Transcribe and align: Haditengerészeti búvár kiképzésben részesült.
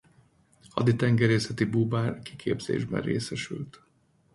Haditengerészeti 0.75 1.63
búvár 1.65 2.19
kiképzésben 2.21 3.01
részesült. 3.01 3.81